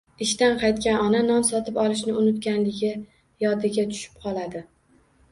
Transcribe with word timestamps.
Ishdan 0.25 0.53
qaytgan 0.61 1.01
ona 1.07 1.19
non 1.25 1.43
sotib 1.49 1.75
olishni 1.83 2.15
unutganligi 2.21 2.89
yodiga 3.45 3.85
tushib 3.91 4.17
qoladi 4.25 4.63